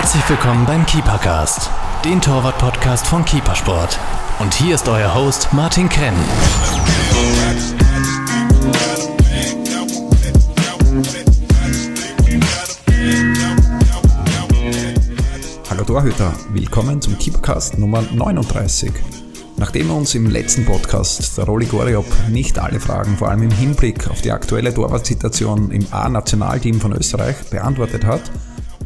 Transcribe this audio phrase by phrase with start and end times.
[0.00, 1.68] Herzlich willkommen beim Keepercast,
[2.06, 3.98] den Torwart-Podcast von Keepersport.
[4.38, 6.14] Und hier ist euer Host Martin Krenn.
[15.68, 18.92] Hallo Torhüter, willkommen zum Keepercast Nummer 39.
[19.58, 24.08] Nachdem uns im letzten Podcast der Roli Goriop nicht alle Fragen, vor allem im Hinblick
[24.08, 28.22] auf die aktuelle Torwartsituation im A-Nationalteam von Österreich, beantwortet hat,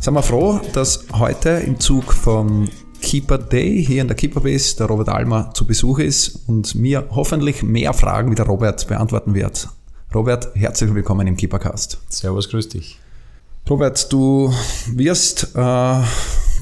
[0.04, 2.68] sind wir froh, dass heute im Zug vom
[3.00, 7.06] Keeper Day hier in der Keeper Base der Robert Almer zu Besuch ist und mir
[7.12, 9.70] hoffentlich mehr Fragen wie der Robert beantworten wird.
[10.14, 12.02] Robert, herzlich willkommen im Keepercast.
[12.10, 12.98] Servus, grüß dich.
[13.70, 14.52] Robert, du
[14.92, 16.02] wirst äh,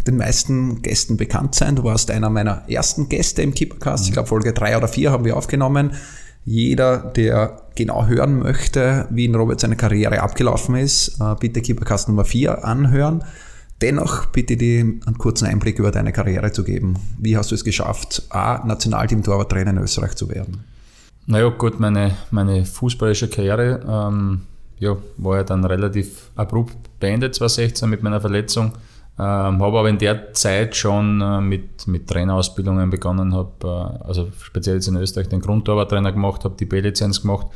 [0.06, 1.74] den meisten Gästen bekannt sein.
[1.74, 4.06] Du warst einer meiner ersten Gäste im Keepercast.
[4.06, 5.94] Ich glaube, Folge drei oder vier haben wir aufgenommen.
[6.44, 12.08] Jeder, der genau hören möchte, wie in Robert seine Karriere abgelaufen ist, äh, bitte Keepercast
[12.08, 13.24] Nummer vier anhören.
[13.80, 16.94] Dennoch bitte dir einen kurzen Einblick über deine Karriere zu geben.
[17.18, 20.64] Wie hast du es geschafft, A, Nationalteam-Torwarttrainer in Österreich zu werden?
[21.26, 24.42] Naja, gut, meine, meine fußballische Karriere ähm,
[24.78, 28.72] ja, war ja dann relativ abrupt beendet, 2016 mit meiner Verletzung.
[29.18, 33.52] Ähm, habe aber in der Zeit schon äh, mit, mit Trainerausbildungen begonnen, habe
[34.02, 37.46] äh, also speziell jetzt in Österreich den Grundtorwarttrainer gemacht, habe die B-Lizenz gemacht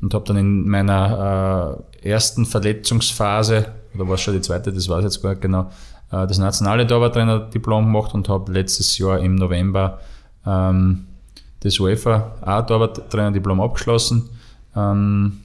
[0.00, 4.88] und habe dann in meiner äh, ersten Verletzungsphase, oder war es schon die zweite, das
[4.88, 5.70] weiß ich jetzt gar nicht genau,
[6.10, 10.00] äh, das nationale Torwarttrainer-Diplom gemacht und habe letztes Jahr im November
[10.46, 11.06] ähm,
[11.60, 14.30] das UEFA A-Torwarttrainer-Diplom abgeschlossen.
[14.74, 15.40] Ähm,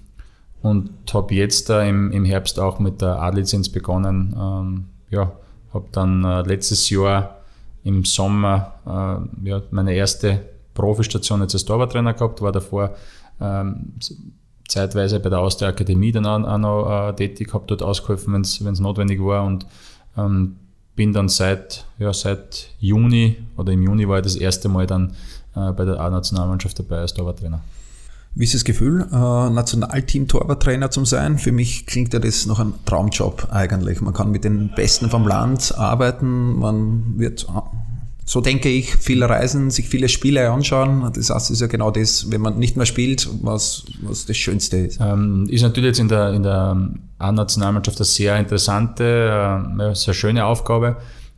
[0.62, 4.36] und habe jetzt da im, im Herbst auch mit der A-Lizenz begonnen.
[4.38, 5.32] Ähm, ja,
[5.74, 7.38] habe dann äh, letztes Jahr
[7.84, 10.42] im Sommer äh, ja, meine erste
[10.74, 12.96] Profistation jetzt als Torwarttrainer gehabt, war davor
[13.42, 13.94] ähm,
[14.68, 18.42] zeitweise bei der Austria Akademie dann auch, auch noch äh, tätig, habe dort ausgeholfen, wenn
[18.42, 19.66] es notwendig war und
[20.18, 20.56] ähm,
[20.96, 25.16] bin dann seit, ja, seit Juni oder im Juni war ich das erste Mal dann
[25.56, 27.62] äh, bei der A-Nationalmannschaft dabei als Torwarttrainer.
[28.36, 31.38] Wie ist das Gefühl, äh, Nationalteam-Torwarttrainer zu sein?
[31.38, 34.02] Für mich klingt ja das noch ein Traumjob eigentlich.
[34.02, 37.48] Man kann mit den Besten vom Land arbeiten, man wird,
[38.26, 41.12] so denke ich, viel reisen, sich viele Spiele anschauen.
[41.14, 44.78] Das heißt, ist ja genau das, wenn man nicht mehr spielt, was, was das Schönste
[44.78, 45.00] ist.
[45.02, 46.78] Ähm, ist natürlich jetzt in der, in der
[47.18, 50.98] A-Nationalmannschaft eine sehr interessante, äh, sehr schöne Aufgabe.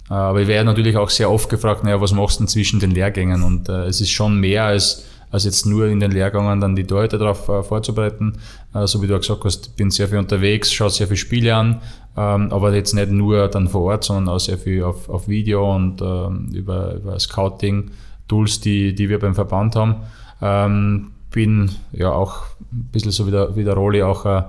[0.10, 2.82] Äh, aber ich werde natürlich auch sehr oft gefragt, naja, was machst du denn zwischen
[2.82, 3.44] den Lehrgängen?
[3.44, 6.84] Und äh, es ist schon mehr als als jetzt nur in den Lehrgängen dann die
[6.84, 8.34] Torhüter darauf äh, vorzubereiten.
[8.74, 11.56] Äh, so wie du auch gesagt hast, bin sehr viel unterwegs, schaue sehr viele Spiele
[11.56, 11.82] an,
[12.18, 15.74] ähm, aber jetzt nicht nur dann vor Ort, sondern auch sehr viel auf, auf Video
[15.74, 19.96] und ähm, über, über Scouting-Tools, die, die wir beim Verband haben.
[20.42, 24.44] Ähm, bin ja auch ein bisschen so wie der, wie der Rolli auch ein,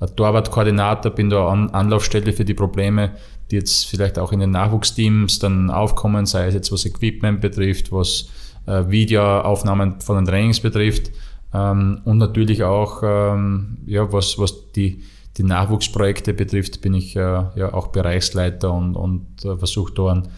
[0.00, 3.12] ein Torwartkoordinator, bin da an, Anlaufstelle für die Probleme,
[3.50, 7.90] die jetzt vielleicht auch in den Nachwuchsteams dann aufkommen, sei es jetzt was Equipment betrifft,
[7.90, 11.10] was äh, Videoaufnahmen von den Trainings betrifft
[11.54, 15.02] ähm, und natürlich auch, ähm, ja, was, was die,
[15.36, 20.28] die Nachwuchsprojekte betrifft, bin ich äh, ja auch Bereichsleiter und, und äh, versuche da einen,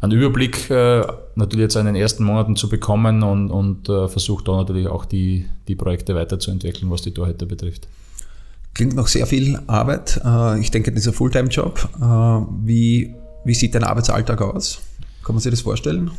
[0.00, 4.44] einen Überblick äh, natürlich jetzt in den ersten Monaten zu bekommen und, und äh, versuche
[4.44, 7.88] da natürlich auch die, die Projekte weiterzuentwickeln, was die Torhüter betrifft.
[8.74, 10.20] Klingt noch sehr viel Arbeit.
[10.24, 11.88] Äh, ich denke, das ist ein Fulltime-Job.
[12.00, 12.04] Äh,
[12.64, 13.14] wie,
[13.44, 14.80] wie sieht dein Arbeitsalltag aus?
[15.24, 16.10] Kann man sich das vorstellen?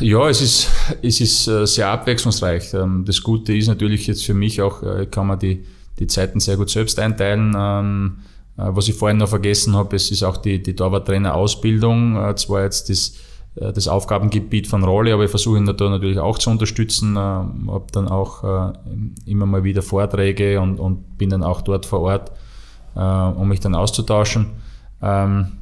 [0.00, 0.70] Ja, es ist,
[1.02, 2.74] es ist äh, sehr abwechslungsreich.
[2.74, 5.64] Ähm, das Gute ist natürlich jetzt für mich auch, äh, kann man die,
[5.98, 7.54] die Zeiten sehr gut selbst einteilen.
[7.56, 8.18] Ähm,
[8.56, 12.36] äh, was ich vorhin noch vergessen habe, es ist auch die, die Torwarttrainer-Ausbildung.
[12.36, 13.14] Zwar jetzt das,
[13.54, 17.18] das Aufgabengebiet von Rolle, aber ich versuche ihn natürlich auch zu unterstützen.
[17.18, 18.72] Habe dann auch
[19.26, 22.32] immer mal wieder Vorträge und, und bin dann auch dort vor Ort,
[22.94, 24.46] um mich dann auszutauschen.
[25.02, 25.57] Ähm,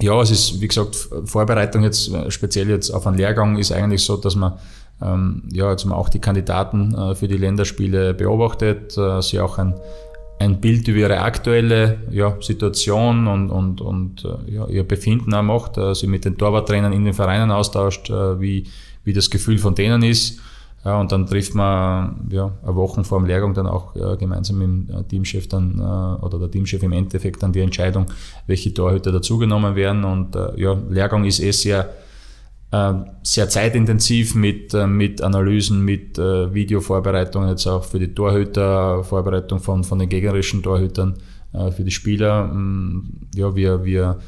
[0.00, 4.16] ja, es ist, wie gesagt, Vorbereitung jetzt, speziell jetzt auf einen Lehrgang, ist eigentlich so,
[4.16, 4.58] dass man
[5.02, 9.58] ähm, ja, jetzt man auch die Kandidaten äh, für die Länderspiele beobachtet, äh, sie auch
[9.58, 9.74] ein,
[10.40, 15.42] ein Bild über ihre aktuelle ja, Situation und, und, und äh, ja, ihr Befinden auch
[15.42, 18.66] macht, äh, sie mit den Torwarttrainern in den Vereinen austauscht, äh, wie,
[19.04, 20.40] wie das Gefühl von denen ist
[20.84, 24.58] ja, und dann trifft man ja, eine Woche vor dem Lehrgang dann auch äh, gemeinsam
[24.58, 28.06] mit dem äh, Teamchef dann, äh, oder der Teamchef im Endeffekt dann die Entscheidung,
[28.46, 30.04] welche Torhüter dazugenommen werden.
[30.04, 31.90] Und äh, ja, Lehrgang ist eh sehr,
[32.70, 32.92] äh,
[33.22, 39.82] sehr zeitintensiv mit, äh, mit Analysen, mit Videovorbereitungen, jetzt auch für die Torhüter, Vorbereitung von,
[39.82, 41.14] von den gegnerischen Torhütern,
[41.74, 42.44] für die Spieler.
[42.44, 44.18] Mm, ja, wir, wir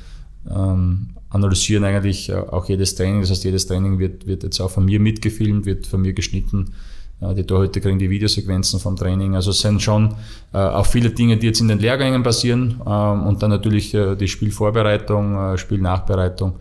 [0.50, 3.20] ähm, analysieren eigentlich äh, auch jedes Training.
[3.20, 6.72] Das heißt, jedes Training wird, wird jetzt auch von mir mitgefilmt, wird von mir geschnitten.
[7.20, 9.36] Äh, die Torhüter kriegen die Videosequenzen vom Training.
[9.36, 10.14] Also es sind schon
[10.52, 14.28] äh, auch viele Dinge, die jetzt in den Lehrgängen passieren ähm, und dann natürlich die
[14.28, 16.58] Spielvorbereitung, Spielnachbereitung.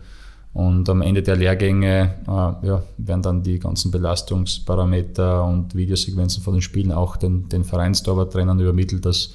[0.52, 6.60] Und am Ende der Lehrgänge ja, werden dann die ganzen Belastungsparameter und Videosequenzen von den
[6.60, 9.34] Spielen auch den, den Vereinstorwarttrainern übermittelt, dass,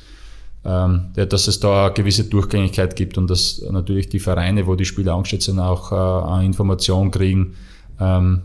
[0.65, 5.13] dass es da eine gewisse Durchgängigkeit gibt und dass natürlich die Vereine, wo die Spieler
[5.13, 7.53] angestellt sind, auch äh, eine Information kriegen,
[8.00, 8.41] ähm,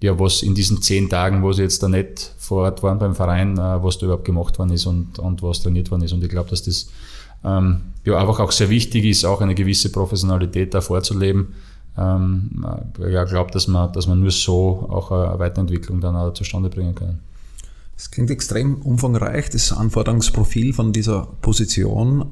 [0.00, 3.16] ja, was in diesen zehn Tagen, wo sie jetzt da nicht vor Ort waren beim
[3.16, 6.12] Verein, äh, was da überhaupt gemacht worden ist und, und was trainiert worden ist.
[6.12, 6.88] Und ich glaube, dass das
[7.44, 11.54] ähm, ja einfach auch sehr wichtig ist, auch eine gewisse Professionalität da vorzuleben.
[11.98, 12.64] Ähm,
[12.98, 16.94] ich glaube, dass man, dass man nur so auch eine Weiterentwicklung dann auch zustande bringen
[16.94, 17.18] kann.
[17.96, 22.26] Das klingt extrem umfangreich, das Anforderungsprofil von dieser Position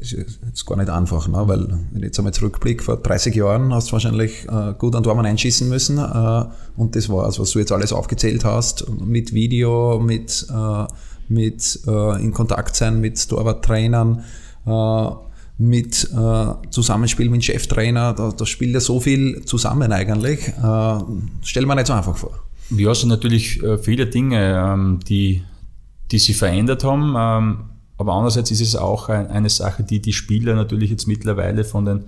[0.00, 1.42] ist jetzt gar nicht einfach, ne?
[1.46, 5.02] weil wenn ich jetzt einmal zurückblicke, vor 30 Jahren hast du wahrscheinlich äh, gut an
[5.02, 6.44] Dortmund einschießen müssen äh,
[6.76, 10.86] und das war es, was du jetzt alles aufgezählt hast, mit Video, mit, äh,
[11.28, 14.24] mit äh, in Kontakt sein mit Torwarttrainern,
[14.66, 15.10] äh,
[15.58, 20.48] mit äh, Zusammenspiel mit Cheftrainer, da, da spielt ja so viel zusammen eigentlich.
[20.48, 20.98] Äh,
[21.42, 22.32] stell mir nicht so einfach vor.
[22.70, 25.42] Ja, es sind natürlich äh, viele Dinge, ähm, die,
[26.10, 27.14] die sich verändert haben.
[27.16, 27.58] Ähm,
[27.98, 32.04] aber andererseits ist es auch eine Sache, die die Spieler natürlich jetzt mittlerweile von den,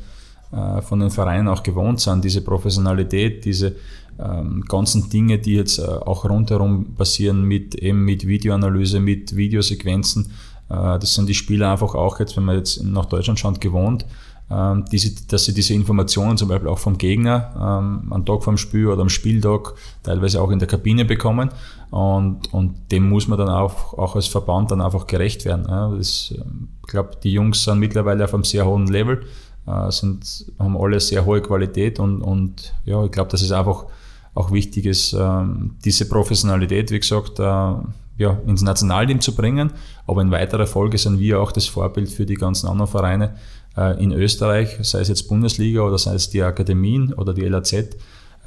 [0.53, 2.25] äh, von den Vereinen auch gewohnt sind.
[2.25, 3.77] Diese Professionalität, diese
[4.19, 10.31] ähm, ganzen Dinge, die jetzt äh, auch rundherum passieren mit, eben mit Videoanalyse, mit Videosequenzen.
[10.69, 14.07] Das sind die Spieler einfach auch jetzt, wenn man jetzt nach Deutschland schaut, gewohnt.
[14.51, 18.59] Ähm, diese, dass sie diese Informationen zum Beispiel auch vom Gegner ähm, am Tag vom
[18.59, 21.51] Spiel oder am Spieltag teilweise auch in der Kabine bekommen
[21.91, 25.67] und, und dem muss man dann auch, auch als Verband dann einfach gerecht werden.
[25.69, 25.93] Ja.
[25.93, 29.25] Ähm, ich glaube, die Jungs sind mittlerweile auf einem sehr hohen Level,
[29.67, 33.87] äh, sind, haben alle sehr hohe Qualität und, und ja, ich glaube, dass es einfach
[34.35, 37.75] auch wichtig ist, ähm, diese Professionalität, wie gesagt, äh,
[38.19, 39.73] ja, ins Nationalteam zu bringen.
[40.07, 43.35] Aber in weiterer Folge sind wir auch das Vorbild für die ganzen anderen Vereine,
[43.75, 47.73] in Österreich, sei es jetzt Bundesliga oder sei es die Akademien oder die LAZ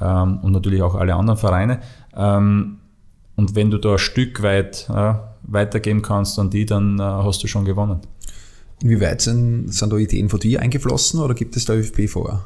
[0.00, 1.80] ähm, und natürlich auch alle anderen Vereine.
[2.14, 2.78] Ähm,
[3.36, 7.42] und wenn du da ein Stück weit äh, weitergeben kannst an die, dann äh, hast
[7.42, 8.00] du schon gewonnen.
[8.82, 12.44] Inwieweit sind, sind da Ideen von dir eingeflossen oder gibt es da ÖFB vor?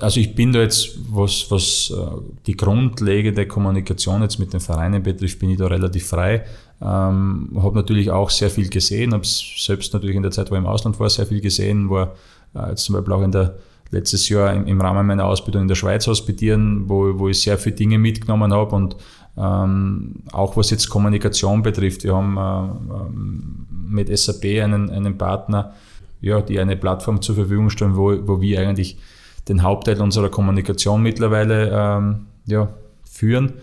[0.00, 1.92] Also ich bin da jetzt, was, was
[2.46, 6.44] die grundlegende Kommunikation jetzt mit den Vereinen betrifft, bin ich da relativ frei.
[6.80, 10.60] Ähm, habe natürlich auch sehr viel gesehen, habe selbst natürlich in der Zeit, wo ich
[10.60, 12.14] im Ausland war, sehr viel gesehen, war
[12.54, 13.56] äh, jetzt zum Beispiel auch in der
[13.90, 17.58] letztes Jahr im, im Rahmen meiner Ausbildung in der Schweiz hospitieren, wo, wo ich sehr
[17.58, 18.96] viele Dinge mitgenommen habe und
[19.36, 22.04] ähm, auch was jetzt Kommunikation betrifft.
[22.04, 25.74] Wir haben äh, mit SAP einen, einen Partner,
[26.20, 28.98] ja, die eine Plattform zur Verfügung stellen, wo, wo wir eigentlich
[29.48, 32.68] den Hauptteil unserer Kommunikation mittlerweile ähm, ja,
[33.10, 33.54] führen.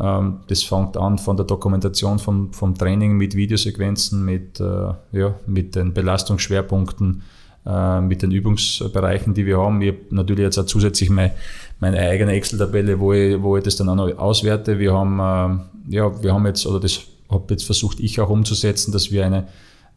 [0.00, 5.34] Ähm, das fängt an von der Dokumentation vom, vom Training mit Videosequenzen, mit, äh, ja,
[5.46, 7.22] mit den Belastungsschwerpunkten,
[7.66, 9.80] äh, mit den Übungsbereichen, die wir haben.
[9.82, 11.32] Ich habe natürlich jetzt auch zusätzlich meine,
[11.80, 14.78] meine eigene Excel-Tabelle, wo ich, wo ich das dann auch noch auswerte.
[14.78, 15.18] Wir haben,
[15.90, 17.00] äh, ja, wir haben jetzt, oder das
[17.30, 19.48] habe jetzt versucht ich auch umzusetzen, dass wir eine,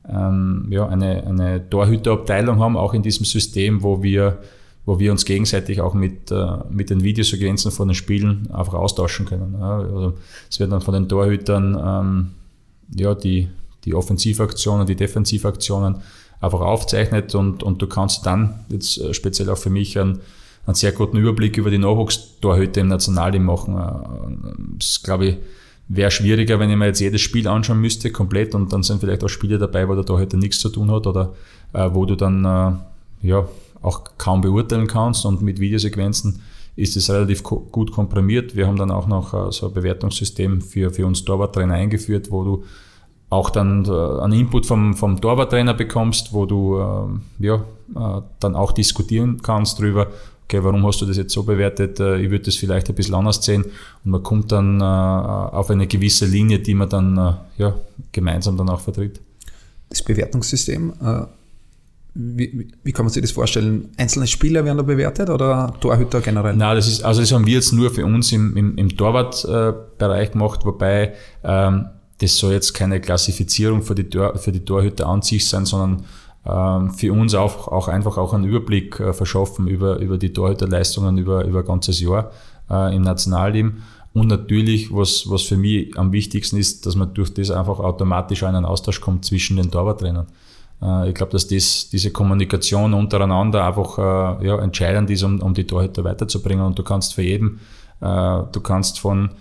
[0.08, 4.38] ähm, ja, eine, eine Torhüterabteilung haben, auch in diesem System, wo wir
[4.88, 9.26] wo wir uns gegenseitig auch mit, äh, mit den Videosequenzen von den Spielen einfach austauschen
[9.26, 9.58] können.
[9.60, 9.80] Ja.
[9.80, 10.14] Also
[10.50, 12.28] es werden dann von den Torhütern ähm,
[12.96, 13.50] ja, die,
[13.84, 15.98] die Offensivaktionen, die Defensivaktionen
[16.40, 20.22] einfach aufzeichnet und, und du kannst dann jetzt äh, speziell auch für mich einen,
[20.66, 23.78] einen sehr guten Überblick über die Nachwuchstorhüter im Nationalteam machen.
[23.78, 25.38] Äh, das glaube ich
[25.90, 29.24] wäre schwieriger, wenn ich mir jetzt jedes Spiel anschauen müsste, komplett und dann sind vielleicht
[29.26, 31.34] auch Spiele dabei, wo der Torhüter nichts zu tun hat oder
[31.74, 33.48] äh, wo du dann äh, ja,
[33.88, 36.42] auch kaum beurteilen kannst und mit Videosequenzen
[36.76, 38.56] ist es relativ gut komprimiert.
[38.56, 42.44] Wir haben dann auch noch äh, so ein Bewertungssystem für, für uns Torwarttrainer eingeführt, wo
[42.44, 42.64] du
[43.30, 47.56] auch dann äh, einen Input vom, vom Torwarttrainer bekommst, wo du äh, ja,
[47.96, 50.08] äh, dann auch diskutieren kannst darüber,
[50.46, 53.16] okay, warum hast du das jetzt so bewertet, äh, ich würde das vielleicht ein bisschen
[53.16, 53.64] anders sehen
[54.06, 57.74] und man kommt dann äh, auf eine gewisse Linie, die man dann ja,
[58.12, 59.20] gemeinsam dann auch vertritt.
[59.90, 60.94] Das Bewertungssystem,
[62.20, 63.90] wie, wie, kann man sich das vorstellen?
[63.96, 66.56] Einzelne Spieler werden da bewertet oder Torhüter generell?
[66.56, 70.32] Nein, das ist, also das haben wir jetzt nur für uns im, im, im Torwartbereich
[70.32, 71.86] gemacht, wobei ähm,
[72.20, 76.06] das soll jetzt keine Klassifizierung für die, Tor, für die Torhüter an sich sein, sondern
[76.46, 81.20] ähm, für uns auch, auch einfach auch einen Überblick äh, verschaffen über, über die Torhüterleistungen
[81.20, 82.32] über, über ein ganzes Jahr
[82.70, 83.84] äh, im Nationalteam.
[84.14, 88.42] Und natürlich, was, was für mich am wichtigsten ist, dass man durch das einfach automatisch
[88.42, 90.26] einen Austausch kommt zwischen den Torwarttrainern.
[90.82, 95.54] Äh, ich glaube, dass das, diese Kommunikation untereinander einfach äh, ja, entscheidend ist, um, um
[95.54, 96.66] die Torhüter weiterzubringen.
[96.66, 97.60] Und du kannst für jeden,
[98.02, 99.32] äh, du kannst von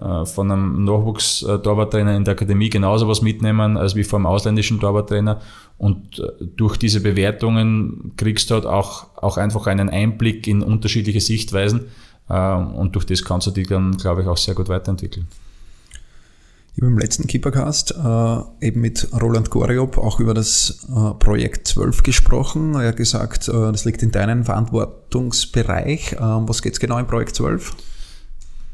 [0.00, 5.40] von einem Nachwuchs-Torwarttrainer in der Akademie genauso was mitnehmen als wie vom ausländischen Torwarttrainer.
[5.76, 6.22] Und
[6.56, 11.86] durch diese Bewertungen kriegst du halt auch, auch einfach einen Einblick in unterschiedliche Sichtweisen.
[12.28, 15.26] Und durch das kannst du dich dann, glaube ich, auch sehr gut weiterentwickeln.
[16.78, 21.66] Ich habe im letzten Keepercast äh, eben mit Roland Goriop auch über das äh, Projekt
[21.66, 22.76] 12 gesprochen.
[22.76, 26.14] Er hat gesagt, äh, das liegt in deinem Verantwortungsbereich.
[26.20, 27.74] was geht es genau im Projekt 12?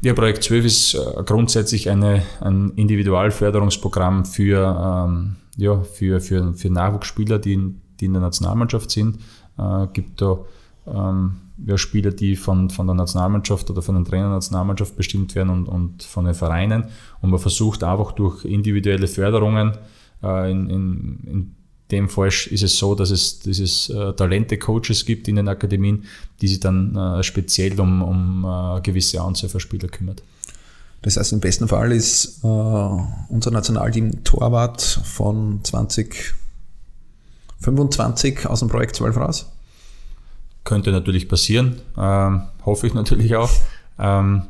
[0.01, 6.69] Ja, Projekt 12 ist äh, grundsätzlich eine, ein Individualförderungsprogramm für, ähm, ja, für, für, für
[6.69, 9.17] Nachwuchsspieler, die in, die in der Nationalmannschaft sind.
[9.57, 10.45] Äh, gibt da
[10.85, 15.35] ähm, ja, Spieler, die von, von der Nationalmannschaft oder von den Trainer der Nationalmannschaft bestimmt
[15.35, 16.85] werden und, und von den Vereinen.
[17.21, 19.77] Und man versucht einfach durch individuelle Förderungen
[20.23, 21.55] äh, in, in, in
[21.91, 26.05] dem Fall ist es so, dass es dieses äh, Talente-Coaches gibt in den Akademien,
[26.41, 30.23] die sich dann äh, speziell um, um äh, gewisse Anzahl von Spieler kümmert.
[31.03, 38.95] Das heißt, im besten Fall ist äh, unser Nationalteam Torwart von 2025 aus dem Projekt
[38.95, 39.51] 12 raus?
[40.65, 43.49] Könnte natürlich passieren, ähm, hoffe ich natürlich auch.
[43.97, 44.41] Ähm,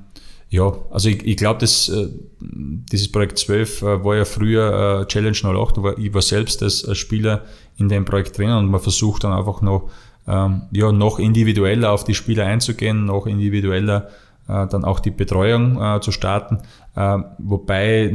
[0.50, 2.08] ja, also ich, ich glaube, äh,
[2.40, 6.98] dieses Projekt 12 äh, war ja früher äh, Challenge 08, war, ich war selbst als,
[6.98, 7.44] Spieler
[7.78, 9.92] in dem Projekt drinnen und man versucht dann einfach noch,
[10.28, 14.10] ähm, ja, noch individueller auf die Spieler einzugehen, noch individueller
[14.48, 16.60] äh, dann auch die Betreuung äh, zu starten.
[16.96, 18.14] Äh, wobei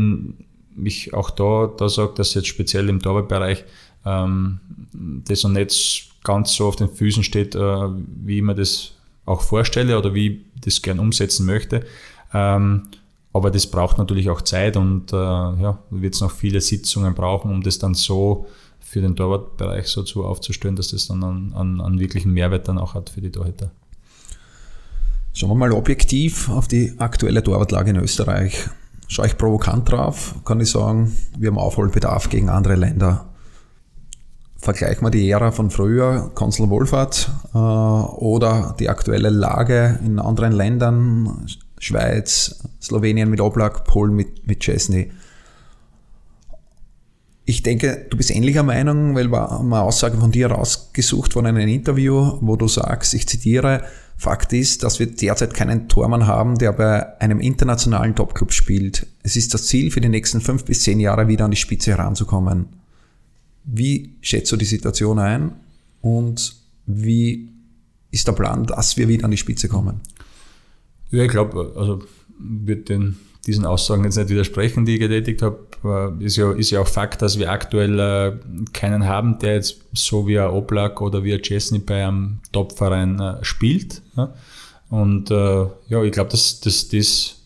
[0.83, 3.65] ich auch da, da sage, dass jetzt speziell im Torwartbereich
[4.07, 4.61] ähm,
[4.93, 8.93] das noch nicht ganz so auf den Füßen steht, äh, wie ich mir das
[9.27, 11.85] auch vorstelle oder wie ich das gern umsetzen möchte.
[12.33, 12.89] Ähm,
[13.33, 17.51] aber das braucht natürlich auch Zeit und äh, ja, wird es noch viele Sitzungen brauchen,
[17.53, 18.47] um das dann so
[18.81, 22.79] für den Torwartbereich so zu aufzustellen, dass das dann einen, einen, einen wirklichen Mehrwert dann
[22.79, 23.71] auch hat für die Torhüter.
[25.33, 28.69] Schauen wir mal objektiv auf die aktuelle Torwartlage in Österreich.
[29.07, 33.30] Schaue ich provokant drauf, kann ich sagen, wir haben Aufholbedarf gegen andere Länder.
[34.61, 40.53] Vergleichen wir die Ära von früher, Konsul Wohlfahrt, äh, oder die aktuelle Lage in anderen
[40.53, 41.47] Ländern,
[41.79, 45.11] Schweiz, Slowenien mit Oblak, Polen mit, mit Chesney.
[47.47, 51.67] Ich denke, du bist ähnlicher Meinung, weil wir eine Aussage von dir rausgesucht von einem
[51.67, 53.83] Interview, wo du sagst, ich zitiere,
[54.17, 59.07] Fakt ist, dass wir derzeit keinen Tormann haben, der bei einem internationalen Topclub spielt.
[59.23, 61.93] Es ist das Ziel, für die nächsten fünf bis zehn Jahre wieder an die Spitze
[61.93, 62.80] heranzukommen.
[63.65, 65.53] Wie schätzt du die Situation ein
[66.01, 66.55] und
[66.87, 67.49] wie
[68.11, 70.01] ist der Plan, dass wir wieder an die Spitze kommen?
[71.11, 72.03] Ja, ich glaube, also
[72.39, 76.17] wird den, diesen Aussagen jetzt nicht widersprechen, die ich getätigt habe.
[76.21, 78.39] Ist ja, ist ja auch Fakt, dass wir aktuell äh,
[78.73, 83.19] keinen haben, der jetzt so wie ein Oblak oder wie ein Chesney bei einem Topverein
[83.19, 84.03] äh, spielt.
[84.89, 87.41] Und äh, ja, ich glaube, dass, dass das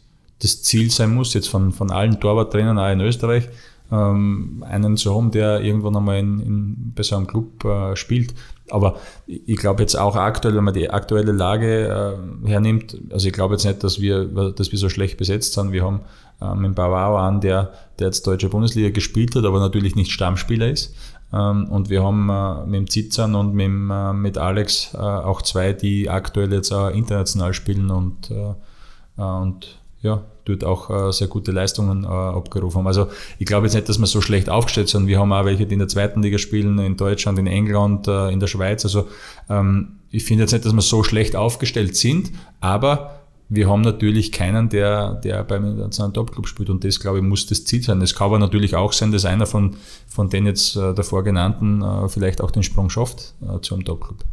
[0.45, 3.49] das Ziel sein muss, jetzt von, von allen Torwarttrainern auch in Österreich,
[3.95, 8.35] ähm, einen zu haben, der irgendwann einmal in, in, bei so einem Club äh, spielt.
[8.71, 8.97] Aber
[9.27, 13.55] ich glaube jetzt auch aktuell, wenn man die aktuelle Lage äh, hernimmt, also ich glaube
[13.55, 15.73] jetzt nicht, dass wir, dass wir so schlecht besetzt sind.
[15.73, 16.01] Wir haben
[16.41, 20.71] ähm, mit Bavaro an, der, der jetzt deutsche Bundesliga gespielt hat, aber natürlich nicht Stammspieler
[20.71, 20.95] ist.
[21.33, 25.43] Ähm, und wir haben äh, mit dem Zitzern und mit, äh, mit Alex äh, auch
[25.43, 31.29] zwei, die aktuell jetzt auch international spielen und, äh, und ja, dort auch äh, sehr
[31.29, 32.87] gute Leistungen äh, abgerufen haben.
[32.87, 33.09] Also
[33.39, 35.07] ich glaube jetzt nicht, dass wir so schlecht aufgestellt sind.
[35.07, 38.31] Wir haben auch welche, die in der zweiten Liga spielen, in Deutschland, in England, äh,
[38.31, 38.85] in der Schweiz.
[38.85, 39.09] Also
[39.49, 44.33] ähm, ich finde jetzt nicht, dass wir so schlecht aufgestellt sind, aber wir haben natürlich
[44.33, 48.01] keinen, der, der beim internationalen Topclub spielt und das, glaube ich, muss das Ziel sein.
[48.01, 52.41] Es kann aber natürlich auch sein, dass einer von, von den jetzt davor genannten vielleicht
[52.41, 54.25] auch den Sprung schafft zu einem Topclub.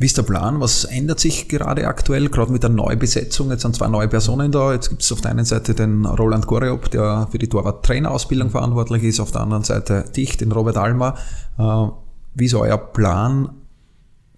[0.00, 0.60] Wie ist der Plan?
[0.60, 3.50] Was ändert sich gerade aktuell, gerade mit der Neubesetzung?
[3.50, 4.72] Jetzt sind zwei neue Personen da.
[4.72, 9.02] Jetzt gibt es auf der einen Seite den Roland Goriop, der für die Torwart-Trainerausbildung verantwortlich
[9.02, 11.16] ist, auf der anderen Seite dich, den Robert Almer.
[11.58, 11.88] Äh,
[12.34, 13.50] wie ist euer Plan,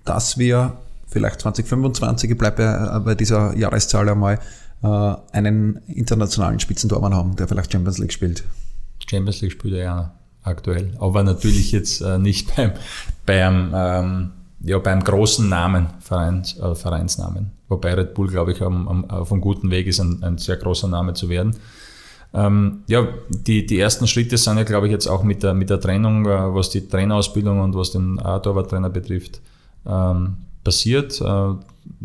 [0.07, 4.38] dass wir vielleicht 2025, ich bleibe bei, bei dieser Jahreszahl einmal,
[4.83, 8.45] äh, einen internationalen Spitzentormann haben, der vielleicht Champions League spielt?
[9.07, 12.73] Champions League spielt er ja aktuell, aber natürlich jetzt äh, nicht beim,
[13.26, 14.31] beim ähm,
[14.62, 17.52] ja, beim großen Namen, Vereins, äh, Vereinsnamen.
[17.69, 20.57] Wobei Red Bull, glaube ich, am, am, auf einem guten Weg ist, ein, ein sehr
[20.57, 21.57] großer Name zu werden.
[22.33, 25.71] Ähm, ja, die, die ersten Schritte sind ja, glaube ich, jetzt auch mit der, mit
[25.71, 29.40] der Trennung, äh, was die Trainerausbildung und was den A-Torwart-Trainer betrifft,
[29.87, 31.21] ähm, passiert.
[31.21, 31.55] Äh,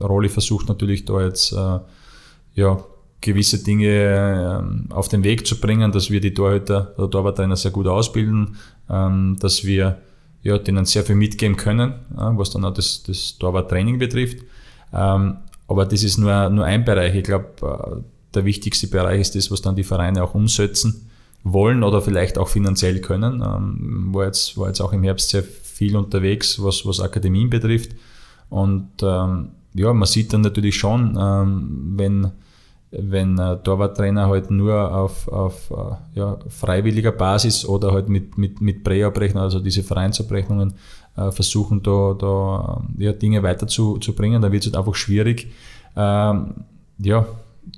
[0.02, 1.80] Rolli versucht natürlich da jetzt äh,
[2.56, 2.84] ja,
[3.22, 7.72] gewisse Dinge ähm, auf den Weg zu bringen, dass wir die Torhüter oder Torwarttrainer sehr
[7.72, 8.56] gut ausbilden,
[8.90, 9.98] ähm, dass wir
[10.46, 14.38] ja, denen sehr viel mitgeben können, was dann auch das, das Torwarttraining betrifft.
[14.94, 15.38] Ähm,
[15.68, 17.16] aber das ist nur, nur ein Bereich.
[17.16, 18.02] Ich glaube, äh,
[18.36, 21.10] der wichtigste Bereich ist das, was dann die Vereine auch umsetzen
[21.44, 23.42] wollen oder vielleicht auch finanziell können.
[23.42, 27.96] Ähm, war, jetzt, war jetzt auch im Herbst sehr viel unterwegs, was, was Akademien betrifft.
[28.52, 32.32] Und ähm, ja, man sieht dann natürlich schon, ähm, wenn,
[32.92, 38.62] wenn ein Torwarttrainer halt nur auf, auf äh, ja, freiwilliger Basis oder halt mit, mit,
[38.62, 40.74] mit Präabrechnung, also diese Vereinsabrechnungen,
[41.18, 45.48] äh, versuchen, da, da ja, Dinge weiterzubringen, dann wird es halt einfach schwierig,
[45.96, 46.54] ähm,
[47.00, 47.26] ja,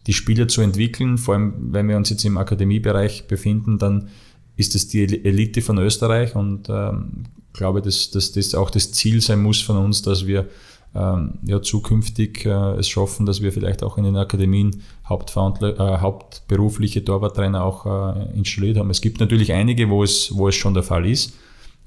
[0.06, 1.18] die Spieler zu entwickeln.
[1.18, 4.10] Vor allem, wenn wir uns jetzt im Akademiebereich befinden, dann
[4.56, 9.22] ist das die Elite von Österreich und ähm, glaube, dass, dass das auch das Ziel
[9.22, 10.48] sein muss von uns, dass wir ähm,
[10.94, 14.78] ja, zukünftig äh, es schaffen, dass wir vielleicht auch in den Akademien äh,
[15.10, 18.90] hauptberufliche Torwarttrainer auch äh, installiert haben.
[18.90, 21.34] Es gibt natürlich einige, wo es, wo es schon der Fall ist,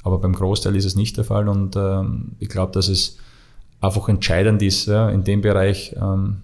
[0.04, 3.18] aber beim Großteil ist es nicht der Fall und ähm, ich glaube, dass es
[3.80, 6.42] einfach entscheidend ist, in dem Bereich ähm,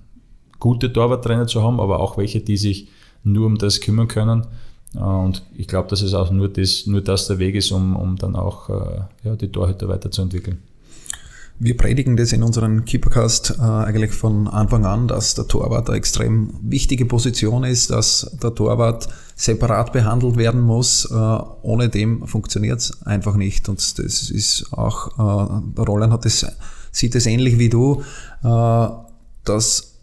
[0.59, 2.89] gute Torwarttrainer zu haben, aber auch welche, die sich
[3.25, 4.47] nur um das kümmern können.
[4.95, 8.17] Und ich glaube, dass es auch nur das, nur das der Weg ist, um, um
[8.17, 8.71] dann auch
[9.23, 10.63] ja, die Torhüter weiterzuentwickeln.
[11.59, 15.97] Wir predigen das in unserem Keepercast äh, eigentlich von Anfang an, dass der Torwart eine
[15.97, 21.11] extrem wichtige Position ist, dass der Torwart separat behandelt werden muss.
[21.11, 23.71] Äh, ohne dem funktioniert es einfach nicht.
[23.71, 26.47] Und das ist auch, äh, Roland hat das,
[26.93, 28.03] sieht es ähnlich wie du,
[28.45, 28.89] äh,
[29.45, 29.96] dass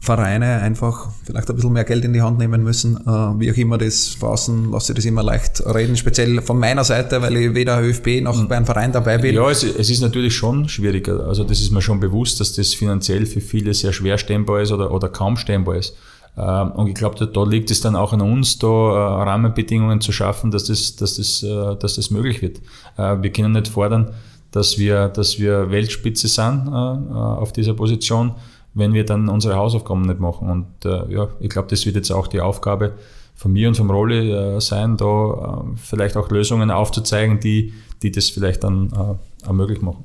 [0.00, 2.96] Vereine einfach vielleicht ein bisschen mehr Geld in die Hand nehmen müssen.
[2.98, 6.84] Äh, wie auch immer das draußen, lasse ich das immer leicht reden, speziell von meiner
[6.84, 9.34] Seite, weil ich weder ÖFB noch bei einem Verein dabei bin.
[9.34, 11.26] Ja, es, es, ist natürlich schon schwieriger.
[11.26, 14.70] Also das ist mir schon bewusst, dass das finanziell für viele sehr schwer stemmbar ist
[14.70, 15.94] oder, oder kaum stemmbar ist.
[16.36, 20.00] Ähm, und ich glaube, da, da, liegt es dann auch an uns, da äh, Rahmenbedingungen
[20.00, 22.60] zu schaffen, dass das, dass das, äh, dass das möglich wird.
[22.96, 24.12] Wir können nicht fordern,
[24.50, 28.34] dass wir, dass wir Weltspitze sind auf dieser Position
[28.78, 30.48] wenn wir dann unsere Hausaufgaben nicht machen.
[30.48, 32.94] Und äh, ja, ich glaube, das wird jetzt auch die Aufgabe
[33.34, 38.10] von mir und vom Rolli äh, sein, da äh, vielleicht auch Lösungen aufzuzeigen, die, die
[38.10, 40.04] das vielleicht dann äh, möglich machen.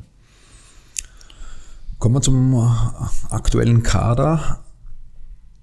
[1.99, 4.59] Kommen wir zum äh, aktuellen Kader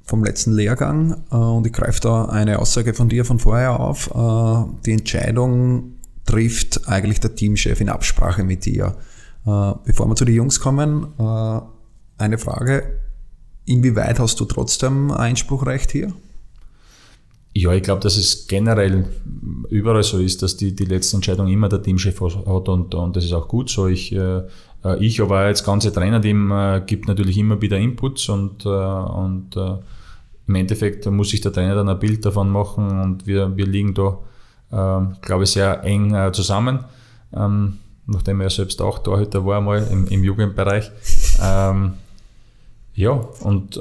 [0.05, 4.11] vom letzten Lehrgang äh, und ich greife da eine Aussage von dir von vorher auf.
[4.87, 5.94] Die Entscheidung
[6.27, 8.96] trifft eigentlich der Teamchef in Absprache mit dir.
[9.44, 11.09] Bevor wir zu den Jungs kommen,
[12.18, 12.99] eine Frage,
[13.70, 16.12] inwieweit hast du trotzdem Einspruchrecht hier?
[17.52, 19.06] Ja, ich glaube, dass es generell
[19.70, 23.24] überall so ist, dass die, die letzte Entscheidung immer der Teamchef hat und, und das
[23.24, 23.88] ist auch gut so.
[23.88, 24.42] Ich, äh,
[25.00, 29.78] ich aber als ganze Trainerteam äh, gibt natürlich immer wieder Inputs und, äh, und äh,
[30.46, 33.94] im Endeffekt muss sich der Trainer dann ein Bild davon machen und wir, wir liegen
[33.94, 34.18] da,
[34.70, 36.85] äh, glaube ich, sehr eng äh, zusammen.
[37.35, 40.90] Ähm, nachdem er selbst auch Torhüter war mal im, im Jugendbereich.
[41.42, 41.94] Ähm,
[43.00, 43.80] ja, und äh,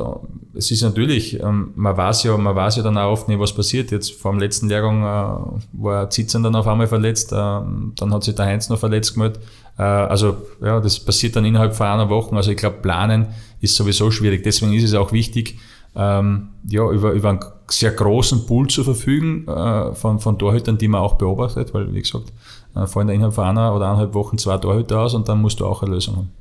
[0.53, 3.53] es ist natürlich, ähm, man weiß ja, man weiß ja dann auch oft nicht, was
[3.53, 3.91] passiert.
[3.91, 8.23] Jetzt vor dem letzten Lehrgang äh, war Zitzen dann auf einmal verletzt, äh, dann hat
[8.23, 9.41] sich der Heinz noch verletzt gemeldet.
[9.77, 12.33] Äh, also ja, das passiert dann innerhalb von einer Woche.
[12.33, 13.27] Also ich glaube, planen
[13.59, 14.43] ist sowieso schwierig.
[14.43, 15.59] Deswegen ist es auch wichtig,
[15.97, 20.87] ähm, ja, über, über einen sehr großen Pool zu verfügen äh, von, von Torhütern, die
[20.87, 22.31] man auch beobachtet, weil wie gesagt,
[22.73, 25.59] äh, fallen da innerhalb von einer oder eineinhalb Wochen zwei Torhüter aus und dann musst
[25.59, 26.31] du auch eine Lösung haben.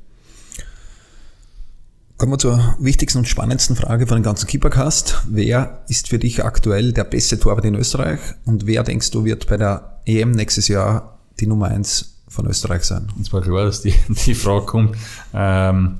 [2.19, 5.21] Kommen wir zur wichtigsten und spannendsten Frage von dem ganzen Keepercast.
[5.29, 9.47] Wer ist für dich aktuell der beste Torwart in Österreich und wer denkst du wird
[9.47, 13.07] bei der EM nächstes Jahr die Nummer eins von Österreich sein?
[13.21, 13.93] Es war klar, dass die,
[14.25, 14.97] die Frage kommt.
[15.33, 15.99] Ähm,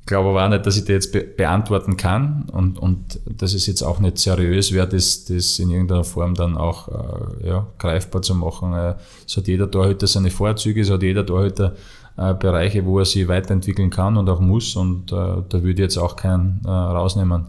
[0.00, 3.54] ich glaube aber auch nicht, dass ich die jetzt be beantworten kann und, und dass
[3.54, 7.66] es jetzt auch nicht seriös wäre, das, das in irgendeiner Form dann auch äh, ja,
[7.78, 8.74] greifbar zu machen.
[8.74, 11.74] Äh, es hat jeder Torhüter seine Vorzüge, es hat jeder Torhüter
[12.16, 15.78] äh, Bereiche, wo er sich weiterentwickeln kann und auch muss und äh, da würde ich
[15.78, 17.46] jetzt auch keinen äh, rausnehmen.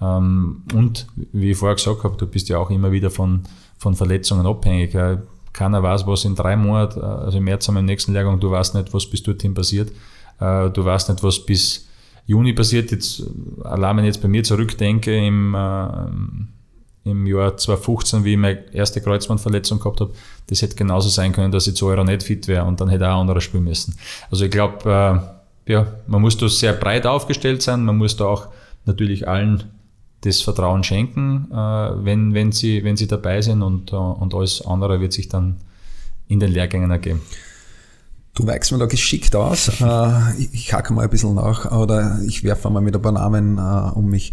[0.00, 3.42] Ähm, und wie ich vorher gesagt habe, du bist ja auch immer wieder von,
[3.78, 4.94] von Verletzungen abhängig.
[4.94, 5.18] Äh,
[5.52, 8.40] keiner weiß, was in drei Monaten, äh, also im März haben wir im nächsten Lehrgang,
[8.40, 9.90] du weißt nicht, was bis dorthin passiert.
[10.40, 11.86] Äh, du weißt nicht, was bis
[12.26, 12.90] Juni passiert.
[12.90, 13.24] Jetzt,
[13.64, 15.54] allein wenn ich jetzt bei mir zurückdenke, im,
[17.04, 20.12] im Jahr 2015, wie ich meine erste Kreuzbandverletzung gehabt habe,
[20.48, 23.08] das hätte genauso sein können, dass ich zu Euro nicht fit wäre und dann hätte
[23.08, 23.96] auch ein anderer spielen müssen.
[24.30, 25.32] Also ich glaube,
[25.66, 28.48] äh, ja, man muss da sehr breit aufgestellt sein, man muss da auch
[28.84, 29.64] natürlich allen
[30.22, 34.64] das Vertrauen schenken, äh, wenn, wenn, sie, wenn sie dabei sind und, äh, und alles
[34.66, 35.56] andere wird sich dann
[36.28, 37.22] in den Lehrgängen ergeben.
[38.34, 39.68] Du weichst mir da geschickt aus.
[39.80, 43.58] Äh, ich hake mal ein bisschen nach oder ich werfe mal mit ein paar Namen
[43.58, 44.32] äh, um mich.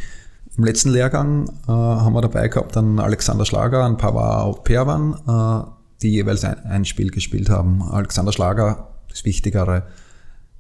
[0.58, 5.70] Im letzten Lehrgang äh, haben wir dabei gehabt einen Alexander Schlager, einen Pavard Perwan, äh,
[6.02, 7.84] die jeweils ein, ein, Spiel gespielt haben.
[7.84, 9.84] Alexander Schlager, das Wichtigere.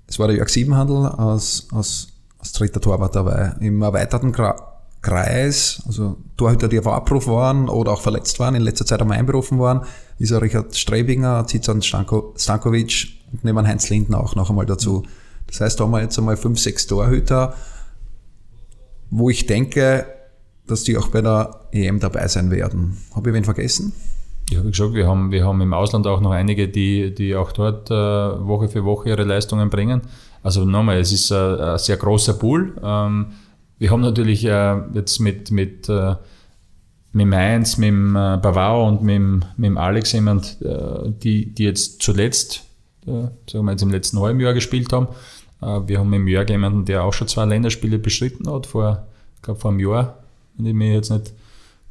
[0.05, 3.55] Es war der Jörg Siebenhandel als, als, als dritter Torwart dabei.
[3.59, 4.33] Im erweiterten
[5.01, 9.17] Kreis, also Torhüter, die auf Abruf waren oder auch verletzt waren, in letzter Zeit einmal
[9.17, 9.81] einberufen waren,
[10.19, 15.03] ist ja Richard Strebinger, Zizan Stanko, Stankovic und nehmen Heinz Linden auch noch einmal dazu.
[15.47, 17.55] Das heißt, da haben wir jetzt einmal fünf, sechs Torhüter,
[19.09, 20.05] wo ich denke,
[20.67, 22.97] dass die auch bei der EM dabei sein werden.
[23.15, 23.93] Habe ich wen vergessen?
[24.49, 27.51] Ja, wie gesagt, wir haben, wir haben im Ausland auch noch einige, die, die auch
[27.51, 30.01] dort äh, Woche für Woche ihre Leistungen bringen.
[30.41, 32.75] Also nochmal, es ist ein, ein sehr großer Pool.
[32.81, 33.27] Ähm,
[33.77, 36.15] wir haben natürlich äh, jetzt mit, mit, äh,
[37.11, 42.01] mit Mainz, mit dem äh, Bavaro und mit, mit Alex jemand, äh, die, die jetzt
[42.01, 42.63] zuletzt,
[43.05, 45.09] äh, sagen wir jetzt im letzten halben Jahr gespielt haben.
[45.61, 49.41] Äh, wir haben dem Jörg jemanden, der auch schon zwei Länderspiele bestritten hat, vor, ich
[49.41, 50.17] glaube vor einem Jahr,
[50.55, 51.33] wenn ich mich jetzt nicht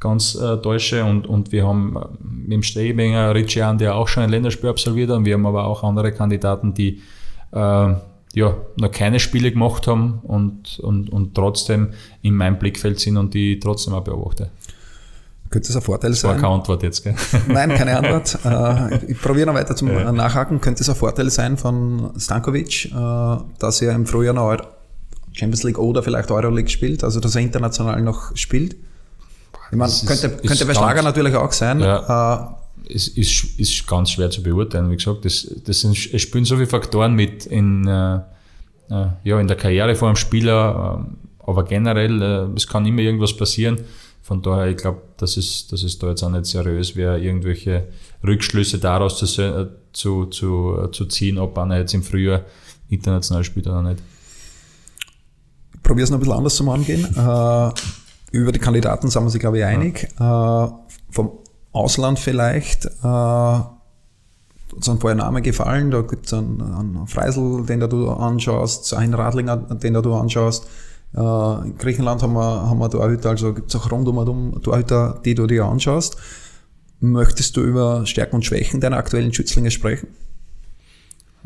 [0.00, 1.05] ganz äh, täusche.
[1.05, 5.18] Und, und wir haben mit dem Strebinger Riccian, der auch schon ein Länderspiel absolviert hat.
[5.18, 7.02] Und wir haben aber auch andere Kandidaten, die
[7.52, 7.94] äh,
[8.37, 13.33] ja, noch keine Spiele gemacht haben und, und, und trotzdem in meinem Blickfeld sind und
[13.33, 14.50] die trotzdem auch beobachte.
[15.50, 16.32] Könnte es ein Vorteil das sein?
[16.32, 17.14] War keine Antwort jetzt, gell?
[17.48, 18.38] Nein, keine Antwort.
[18.46, 20.12] Äh, ich probiere noch weiter zum ja.
[20.12, 20.61] Nachhaken.
[20.61, 24.56] Könnte es ein Vorteil sein von Stankovic, äh, dass er im Frühjahr noch
[25.32, 28.76] Champions League oder vielleicht Euroleague spielt, also dass er international noch spielt?
[29.70, 31.80] Ich meine, könnte, ist, könnte bei Schlager natürlich auch sein.
[31.80, 32.56] Ja.
[32.87, 34.90] Äh, es ist, ist ganz schwer zu beurteilen.
[34.90, 39.40] Wie gesagt, das, das sind, es spielen so viele Faktoren mit in, äh, äh ja,
[39.40, 43.80] in der Karriere vor einem Spieler, äh, aber generell, äh, es kann immer irgendwas passieren.
[44.27, 47.87] Von daher, ich glaube, dass es, dass es da jetzt auch nicht seriös wäre, irgendwelche
[48.27, 52.41] Rückschlüsse daraus zu, äh, zu, zu, äh, zu ziehen, ob einer jetzt im Frühjahr
[52.89, 54.03] international spielt oder nicht.
[55.75, 57.07] Ich probiere es noch ein bisschen anders zum Angehen.
[57.17, 57.71] Äh,
[58.37, 60.09] über die Kandidaten sind wir sich, glaube ich, einig.
[60.19, 60.77] Ja.
[61.09, 61.31] Vom
[61.71, 65.93] Ausland vielleicht, uns ein paar Namen gefallen.
[65.93, 70.67] Da gibt es einen, einen Freisel, den du anschaust, einen Radlinger, den du anschaust.
[71.16, 71.20] Äh,
[71.66, 75.35] in Griechenland haben wir, haben wir Torhüter, also gibt es auch rundum um Torhüter, die
[75.35, 76.16] du dir anschaust.
[77.00, 80.09] Möchtest du über Stärken und Schwächen deiner aktuellen Schützlinge sprechen?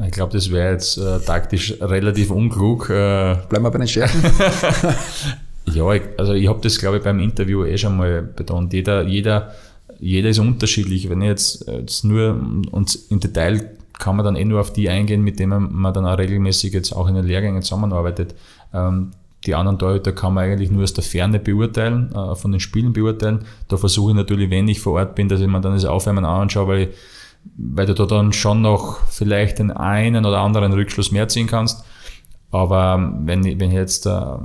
[0.04, 2.88] Ich glaube, das wäre jetzt äh, taktisch relativ unklug.
[2.88, 4.22] Äh, Bleiben wir bei den Stärken.
[5.66, 8.72] ja, ich, also ich habe das, glaube ich, beim Interview eh schon mal betont.
[8.72, 9.52] Jeder, jeder
[10.00, 11.08] jeder ist unterschiedlich.
[11.08, 12.30] Wenn ich jetzt, jetzt nur
[12.70, 16.06] und im Detail kann man dann eh nur auf die eingehen, mit denen man dann
[16.06, 18.34] auch regelmäßig jetzt auch in den Lehrgängen zusammenarbeitet.
[18.72, 19.10] Ähm,
[19.46, 22.92] die anderen Torhüter kann man eigentlich nur aus der Ferne beurteilen, äh, von den Spielen
[22.92, 23.44] beurteilen.
[23.68, 26.24] Da versuche ich natürlich, wenn ich vor Ort bin, dass ich mir dann das Aufwärmen
[26.24, 26.88] anschaue, weil,
[27.56, 31.84] weil du da dann schon noch vielleicht den einen oder anderen Rückschluss mehr ziehen kannst.
[32.50, 34.36] Aber ähm, wenn, wenn jetzt, äh,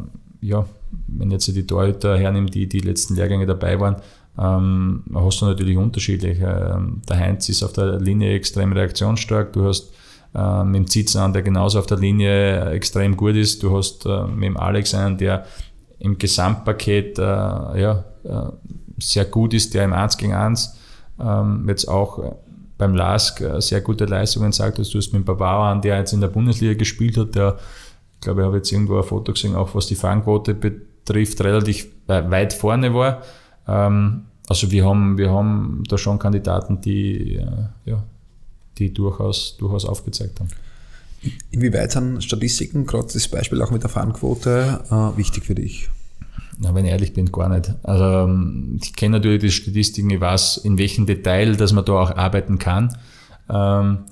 [0.41, 0.65] ja,
[1.07, 3.97] wenn jetzt die Torhüter hernimmt, die die letzten Lehrgänge dabei waren,
[4.37, 6.73] ähm, hast du natürlich unterschiedliche.
[6.75, 9.53] Ähm, der Heinz ist auf der Linie extrem reaktionsstark.
[9.53, 9.93] Du hast
[10.35, 13.63] äh, mit dem Zitzen der genauso auf der Linie extrem gut ist.
[13.63, 15.45] Du hast äh, mit dem Alex einen, der
[15.99, 18.51] im Gesamtpaket äh, ja, äh,
[18.99, 20.77] sehr gut ist, der im 1 gegen 1
[21.19, 22.35] ähm, jetzt auch
[22.77, 25.97] beim LASK äh, sehr gute Leistungen sagt, dass du hast mit dem Barbara an, der
[25.97, 27.57] jetzt in der Bundesliga gespielt hat, der,
[28.15, 31.87] ich glaube, ich habe jetzt irgendwo ein Foto gesehen, auch was die Fangquote betrifft, relativ
[32.07, 33.21] weit vorne war.
[33.67, 37.45] Ähm, also wir haben, wir haben da schon Kandidaten, die, äh,
[37.85, 38.03] ja,
[38.77, 40.49] die durchaus, durchaus aufgezeigt haben.
[41.51, 45.89] Inwieweit sind Statistiken, gerade das Beispiel auch mit der Fahnenquote, äh, wichtig für dich?
[46.59, 47.73] Na, wenn ich ehrlich bin, gar nicht.
[47.83, 51.93] Also ähm, ich kenne natürlich die Statistiken, ich weiß, in welchem Detail, dass man da
[51.93, 52.95] auch arbeiten kann.
[53.49, 54.05] Ähm,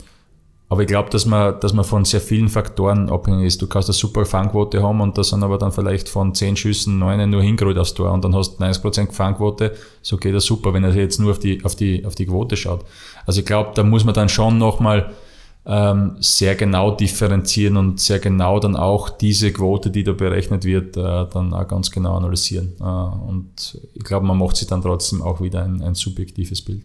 [0.74, 3.62] aber ich glaube, dass man, dass man von sehr vielen Faktoren abhängig ist.
[3.62, 6.98] Du kannst eine super Fangquote haben und da sind aber dann vielleicht von zehn Schüssen
[6.98, 9.76] neun nur hingerollt aufs Tor und dann hast du 90% Fangquote.
[10.02, 12.58] So geht das super, wenn er jetzt nur auf die, auf die, auf die Quote
[12.58, 12.86] schaut.
[13.26, 15.12] Also ich glaube, da muss man dann schon nochmal
[15.66, 20.98] ähm, sehr genau differenzieren und sehr genau dann auch diese Quote, die da berechnet wird,
[20.98, 22.74] äh, dann auch ganz genau analysieren.
[22.80, 26.84] Äh, und ich glaube, man macht sich dann trotzdem auch wieder ein, ein subjektives Bild.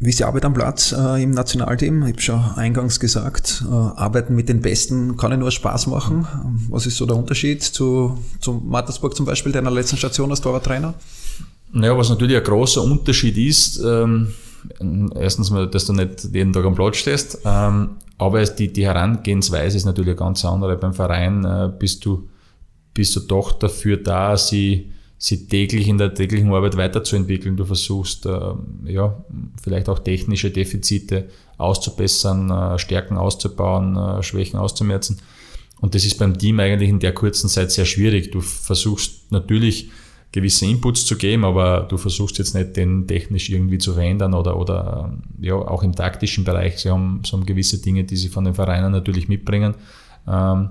[0.00, 2.04] Wie ist die Arbeit am Platz äh, im Nationalteam?
[2.04, 6.26] Ich habe schon eingangs gesagt, äh, Arbeiten mit den Besten kann ja nur Spaß machen.
[6.70, 10.94] Was ist so der Unterschied zu, zu Mattersburg zum Beispiel, deiner letzten Station als Torwarttrainer?
[11.72, 14.28] Naja, was natürlich ein großer Unterschied ist, ähm,
[15.14, 19.76] erstens mal, dass du nicht jeden Tag am Platz stehst, ähm, aber die, die Herangehensweise
[19.76, 20.76] ist natürlich eine ganz andere.
[20.76, 22.28] Beim Verein äh, bist, du,
[22.94, 27.56] bist du doch dafür da, sie sie täglich in der täglichen Arbeit weiterzuentwickeln.
[27.56, 28.40] Du versuchst, äh,
[28.84, 29.22] ja,
[29.60, 31.28] vielleicht auch technische Defizite
[31.58, 35.18] auszubessern, äh, Stärken auszubauen, äh, Schwächen auszumerzen.
[35.80, 38.30] Und das ist beim Team eigentlich in der kurzen Zeit sehr schwierig.
[38.30, 39.90] Du versuchst natürlich
[40.30, 44.58] gewisse Inputs zu geben, aber du versuchst jetzt nicht den technisch irgendwie zu verändern oder,
[44.58, 46.78] oder ja, auch im taktischen Bereich.
[46.78, 49.74] Sie haben, sie haben gewisse Dinge, die sie von den Vereinen natürlich mitbringen.
[50.26, 50.68] Ähm,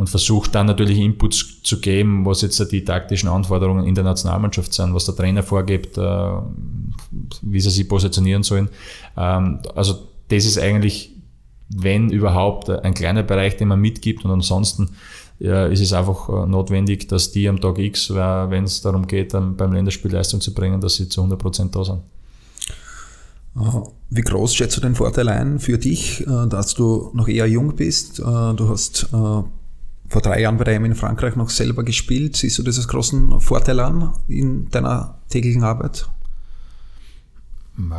[0.00, 4.72] und versucht dann natürlich Inputs zu geben, was jetzt die taktischen Anforderungen in der Nationalmannschaft
[4.72, 6.30] sind, was der Trainer vorgibt, äh,
[7.42, 8.70] wie sie sich positionieren sollen.
[9.18, 11.10] Ähm, also das ist eigentlich,
[11.68, 14.88] wenn überhaupt, ein kleiner Bereich, den man mitgibt und ansonsten
[15.40, 19.32] ja, ist es einfach äh, notwendig, dass die am Tag X, wenn es darum geht,
[19.32, 22.02] beim Länderspiel Leistung zu bringen, dass sie zu 100 Prozent da sind.
[24.10, 27.74] Wie groß schätzt du den Vorteil ein für dich, äh, dass du noch eher jung
[27.74, 28.20] bist?
[28.20, 29.08] Äh, du hast
[30.10, 32.36] vor drei Jahren bei der EM in Frankreich noch selber gespielt.
[32.36, 36.08] Siehst du das als großen Vorteil an in deiner täglichen Arbeit?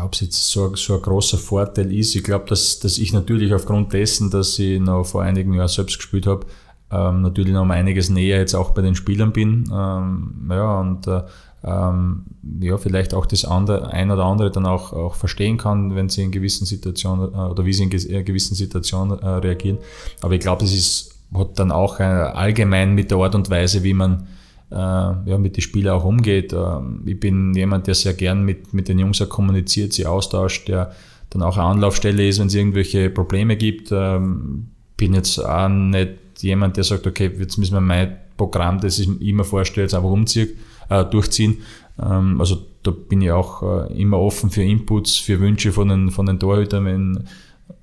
[0.04, 3.54] Ob es jetzt so, so ein großer Vorteil ist, ich glaube, dass, dass ich natürlich
[3.54, 6.46] aufgrund dessen, dass ich noch vor einigen Jahren selbst gespielt habe,
[6.92, 9.70] ähm, natürlich noch einiges näher jetzt auch bei den Spielern bin.
[9.74, 11.22] Ähm, ja, und äh,
[11.64, 12.24] ähm,
[12.60, 16.24] ja, vielleicht auch das andere, ein oder andere dann auch, auch verstehen kann, wenn sie
[16.24, 19.78] in gewissen Situationen äh, oder wie sie in äh, gewissen Situationen äh, reagieren.
[20.22, 23.84] Aber ich glaube, es ist, hat dann auch äh, allgemein mit der Art und Weise,
[23.84, 24.28] wie man
[24.72, 26.52] äh, ja, mit den Spielern auch umgeht.
[26.52, 30.68] Ähm, ich bin jemand, der sehr gern mit, mit den Jungs auch kommuniziert, sie austauscht,
[30.68, 30.92] der
[31.30, 33.90] dann auch eine Anlaufstelle ist, wenn es irgendwelche Probleme gibt.
[33.92, 39.00] Ähm, bin jetzt auch nicht jemand, der sagt, okay, jetzt müssen wir mein Programm, das
[39.00, 40.50] ich immer vorstelle, jetzt einfach umziehen,
[40.90, 41.58] äh, durchziehen.
[42.02, 46.12] Ähm, also da bin ich auch äh, immer offen für Inputs, für Wünsche von den,
[46.12, 46.86] von den Torhütern.
[46.86, 47.24] Wenn,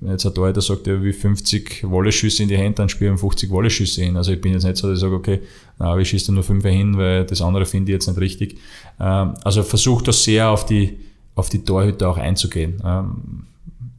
[0.00, 3.18] wenn jetzt ein Torhüter sagt, er will 50 Wolleschüsse in die Hände, dann spielen wir
[3.18, 4.16] 50 Wolleschüsse hin.
[4.16, 5.40] Also ich bin jetzt nicht so, dass ich sage, okay,
[5.78, 8.58] na, ich schieße nur 5 hin, weil das andere finde ich jetzt nicht richtig.
[9.00, 10.98] Ähm, also versuche das sehr auf die,
[11.34, 12.82] auf die Torhüter auch einzugehen.
[12.84, 13.44] Ähm,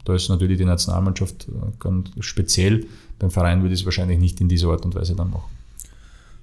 [0.04, 2.86] da ist natürlich die Nationalmannschaft äh, ganz speziell.
[3.20, 5.48] Beim Verein würde ich es wahrscheinlich nicht in dieser Art und Weise dann machen.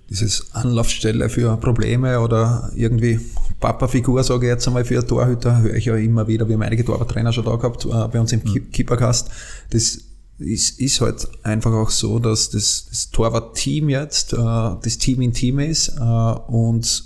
[0.09, 3.19] Dieses Anlaufstelle für Probleme oder irgendwie
[3.59, 6.85] Papa-Figur, sage ich jetzt einmal, für Torhüter, höre ich ja immer wieder, wir haben einige
[6.85, 8.71] Torwarttrainer schon da gehabt, äh, bei uns im mhm.
[8.71, 9.29] Keepercast.
[9.71, 9.99] Das
[10.39, 15.33] ist, ist halt einfach auch so, dass das, das Torwart-Team jetzt äh, das Team in
[15.33, 17.03] Team ist äh, und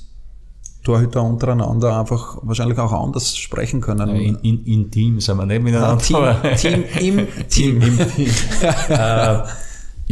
[0.83, 4.15] Torhüter untereinander einfach wahrscheinlich auch anders sprechen können.
[4.15, 6.03] In, in, in Team sind wir nicht miteinander.
[6.43, 7.81] Ah, Team, Team im Team.
[7.81, 8.29] Im Team.
[8.89, 9.43] äh,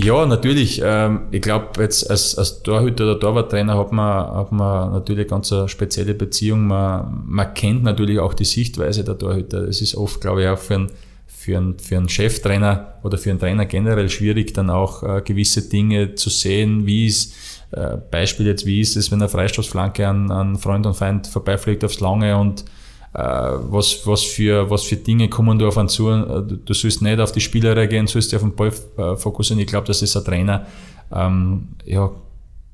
[0.01, 0.81] ja, natürlich.
[0.83, 5.51] Ähm, ich glaube, jetzt als, als Torhüter oder Torwarttrainer hat man, hat man natürlich ganz
[5.51, 6.67] eine spezielle Beziehung.
[6.67, 9.67] Man, man kennt natürlich auch die Sichtweise der Torhüter.
[9.67, 10.91] Es ist oft, glaube ich, auch für einen,
[11.27, 15.67] für einen, für einen Cheftrainer oder für einen Trainer generell schwierig, dann auch äh, gewisse
[15.67, 17.33] Dinge zu sehen, wie es
[18.11, 21.99] Beispiel jetzt, wie ist es, wenn eine Freistoßflanke an, an Freund und Feind vorbeifliegt aufs
[21.99, 22.65] Lange und
[23.13, 26.09] äh, was, was, für, was für Dinge kommen da auf einen zu.
[26.09, 29.15] Äh, du, du sollst nicht auf die Spieler reagieren, sollst dich auf den Ball äh,
[29.15, 29.59] fokussieren.
[29.59, 30.65] Ich glaube, dass es ein Trainer
[31.11, 32.11] ähm, ja,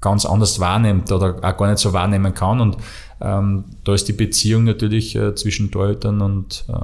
[0.01, 2.60] ganz anders wahrnimmt oder auch gar nicht so wahrnehmen kann.
[2.60, 2.77] Und
[3.21, 6.75] ähm, da ist die Beziehung natürlich äh, zwischen Torhütern und äh,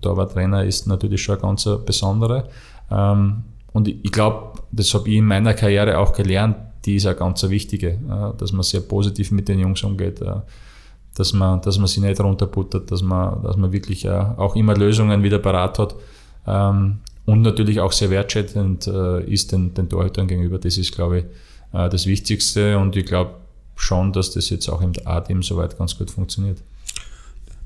[0.00, 2.48] Torwarttrainer ist natürlich schon eine ganz besondere.
[2.90, 6.56] Ähm, und ich, ich glaube, das habe ich in meiner Karriere auch gelernt,
[6.90, 10.20] die ist auch ganz eine wichtige, äh, dass man sehr positiv mit den Jungs umgeht,
[10.22, 10.32] äh,
[11.14, 14.74] dass man, dass man sie nicht runterbuttert, dass man, dass man wirklich äh, auch immer
[14.74, 15.94] Lösungen wieder parat hat
[16.48, 20.58] ähm, und natürlich auch sehr wertschätzend ist den, den Torhütern gegenüber.
[20.58, 21.24] Das ist, glaube ich,
[21.70, 23.34] das Wichtigste und ich glaube
[23.76, 26.58] schon, dass das jetzt auch im A-Team soweit ganz gut funktioniert.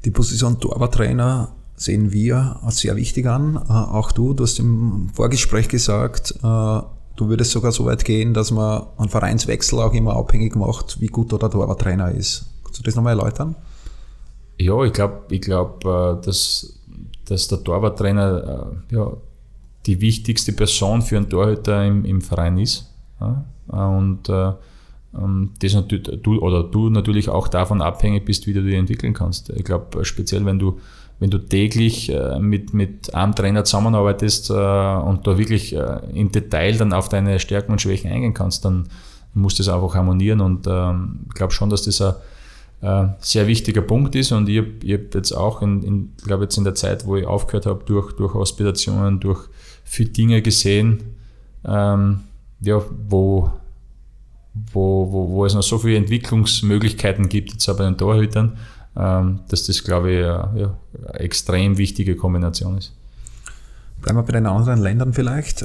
[0.04, 3.56] Die Position Torwarttrainer sehen wir als sehr wichtig an.
[3.56, 6.34] Auch du, du hast im Vorgespräch gesagt,
[7.16, 11.06] Du würdest sogar so weit gehen, dass man einen Vereinswechsel auch immer abhängig macht, wie
[11.06, 12.46] gut der Torwarttrainer ist.
[12.64, 13.54] Kannst du das nochmal erläutern?
[14.58, 16.78] Ja, ich glaube, ich glaub, äh, dass,
[17.24, 19.12] dass der Torwarttrainer äh, ja,
[19.86, 22.90] die wichtigste Person für einen Torhüter im, im Verein ist.
[23.68, 24.52] Und äh,
[25.16, 29.14] ähm, das natürlich, du, oder du natürlich auch davon abhängig bist, wie du dich entwickeln
[29.14, 29.50] kannst.
[29.50, 30.78] Ich glaube, speziell wenn du
[31.24, 36.30] wenn du täglich äh, mit, mit einem Trainer zusammenarbeitest äh, und da wirklich äh, im
[36.30, 38.90] Detail dann auf deine Stärken und Schwächen eingehen kannst, dann
[39.32, 40.42] muss das einfach harmonieren.
[40.42, 42.02] Und ähm, ich glaube schon, dass das
[42.82, 44.32] ein sehr wichtiger Punkt ist.
[44.32, 47.26] Und ich habe hab jetzt auch in, in glaube jetzt in der Zeit, wo ich
[47.26, 49.48] aufgehört habe, durch, durch Hospitationen, durch
[49.82, 51.04] viele Dinge gesehen,
[51.64, 52.20] ähm,
[52.60, 53.50] ja, wo,
[54.74, 58.58] wo, wo, wo es noch so viele Entwicklungsmöglichkeiten gibt, jetzt auch bei den Torhütern,
[58.94, 62.92] dass das, glaube ich, ja, eine extrem wichtige Kombination ist.
[64.04, 65.62] Bleiben wir bei den anderen Ländern vielleicht.
[65.62, 65.64] Äh,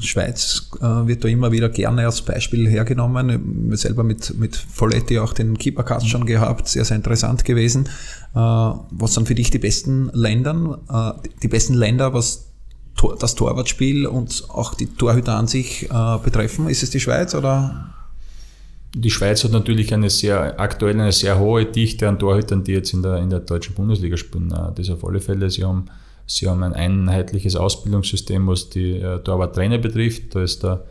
[0.00, 3.70] Schweiz äh, wird da immer wieder gerne als Beispiel hergenommen.
[3.70, 7.86] Wir selber mit, mit Folletti auch den Keepercast schon gehabt, sehr, sehr interessant gewesen.
[8.34, 12.50] Äh, was sind für dich die besten Länder, die besten Länder, was
[13.18, 15.88] das Torwartspiel und auch die Torhüter an sich
[16.22, 16.68] betreffen?
[16.68, 17.94] Ist es die Schweiz oder?
[18.94, 22.94] Die Schweiz hat natürlich eine sehr, aktuell eine sehr hohe Dichte an Torhütern, die jetzt
[22.94, 24.52] in der, in der deutschen Bundesliga spielen.
[24.52, 25.50] Äh, das auf alle Fälle.
[25.50, 25.86] Sie haben,
[26.26, 30.34] sie haben ein einheitliches Ausbildungssystem, was die äh, Torwarttrainer betrifft.
[30.34, 30.84] Da ist der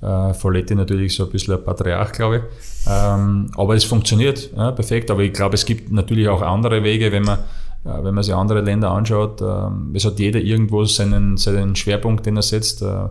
[0.00, 2.42] Äh, Folletti natürlich so ein bisschen ein Patriarch, glaube ich.
[2.86, 5.10] Ähm, aber es funktioniert ja, perfekt.
[5.10, 7.40] Aber ich glaube, es gibt natürlich auch andere Wege, wenn man,
[7.84, 9.40] äh, wenn man sich andere Länder anschaut.
[9.40, 12.80] Äh, es hat jeder irgendwo seinen, seinen Schwerpunkt, den er setzt.
[12.82, 13.08] Äh,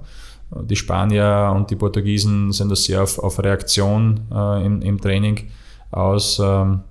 [0.51, 5.49] die Spanier und die Portugiesen sind da sehr auf, auf Reaktion äh, im, im Training
[5.91, 6.39] aus.
[6.43, 6.81] Ähm,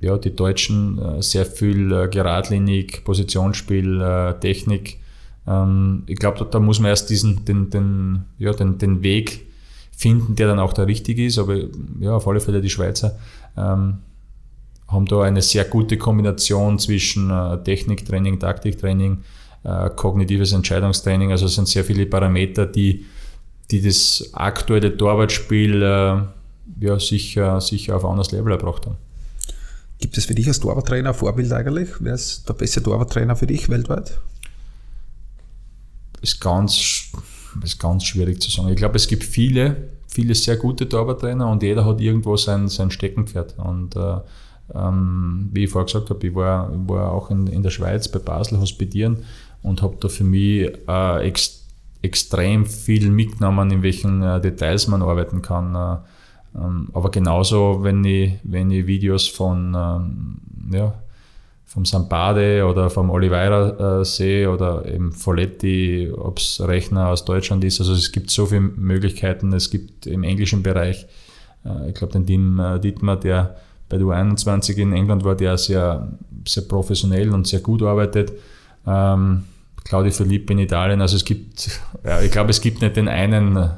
[0.00, 4.98] ja, die Deutschen äh, sehr viel äh, geradlinig, Positionsspiel, äh, Technik.
[5.46, 9.46] Ähm, ich glaube, da, da, muss man erst diesen, den, den, ja, den, den Weg
[9.96, 11.38] finden, der dann auch der richtige ist.
[11.38, 11.56] Aber
[12.00, 13.16] ja, auf alle Fälle die Schweizer
[13.56, 13.98] ähm,
[14.88, 19.18] haben da eine sehr gute Kombination zwischen äh, Techniktraining, Taktiktraining,
[19.64, 21.30] äh, kognitives Entscheidungstraining.
[21.30, 23.06] Also es sind sehr viele Parameter, die,
[23.70, 26.22] die das aktuelle Torwartspiel äh,
[26.80, 28.96] ja, sicher, sicher auf ein anderes Level erbracht haben.
[30.00, 31.90] Gibt es für dich als Torwarttrainer ein Vorbild eigentlich?
[32.00, 34.18] Wer ist der beste Torwarttrainer für dich weltweit?
[36.20, 37.12] Ist ganz,
[37.62, 38.68] ist ganz schwierig zu sagen.
[38.68, 42.90] Ich glaube, es gibt viele, viele sehr gute Torwarttrainer und jeder hat irgendwo sein, sein
[42.90, 43.58] Steckenpferd.
[43.58, 44.16] Und äh,
[44.74, 48.18] ähm, wie ich vorher gesagt habe, ich war, war auch in, in der Schweiz bei
[48.18, 49.24] Basel hospitieren
[49.62, 51.66] und habe da für mich äh, ex,
[52.02, 55.96] extrem viel mitgenommen, in welchen äh, Details man arbeiten kann äh,
[56.54, 60.36] ähm, aber genauso, wenn ich, wenn ich Videos von, ähm,
[60.72, 60.94] ja,
[61.64, 67.64] vom Sampade oder vom Oliveira äh, sehe oder eben Folletti, ob es Rechner aus Deutschland
[67.64, 67.80] ist.
[67.80, 69.52] Also es gibt so viele Möglichkeiten.
[69.54, 71.06] Es gibt im englischen Bereich,
[71.64, 73.56] äh, ich glaube, den Team äh, Dietmar, der
[73.88, 76.12] bei der U21 in England war, der sehr,
[76.46, 78.32] sehr professionell und sehr gut arbeitet.
[78.86, 79.44] Ähm,
[79.84, 81.00] Claudio Filippi in Italien.
[81.00, 83.70] Also es gibt, ja, ich glaube, es gibt nicht den einen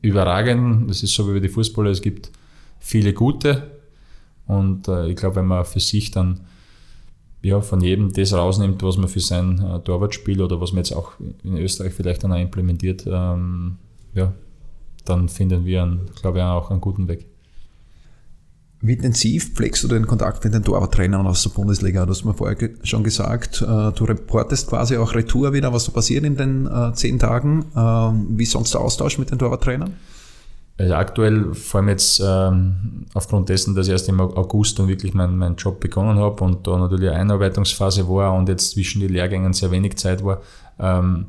[0.00, 0.90] überragend.
[0.90, 2.30] Das ist so wie bei den Fußballer, es gibt
[2.80, 3.70] viele gute.
[4.46, 6.40] Und äh, ich glaube, wenn man für sich dann
[7.42, 10.92] ja, von jedem das rausnimmt, was man für sein äh, Torwartspiel oder was man jetzt
[10.92, 13.78] auch in Österreich vielleicht dann auch implementiert, ähm,
[14.14, 14.32] ja,
[15.04, 17.26] dann finden wir, glaube ich, auch einen guten Weg.
[18.84, 22.04] Wie intensiv pflegst du den Kontakt mit den Torwarttrainern aus der Bundesliga?
[22.04, 25.92] Du hast mir vorher schon gesagt, äh, du reportest quasi auch Retour wieder, was so
[25.92, 27.64] passiert in den äh, zehn Tagen.
[27.76, 27.78] Äh,
[28.36, 29.94] wie sonst der Austausch mit den Torwarttrainern?
[30.78, 35.14] Also aktuell, vor allem jetzt ähm, aufgrund dessen, dass ich erst im August dann wirklich
[35.14, 39.12] meinen mein Job begonnen habe und da natürlich eine Einarbeitungsphase war und jetzt zwischen den
[39.12, 40.40] Lehrgängen sehr wenig Zeit war,
[40.80, 41.26] ähm,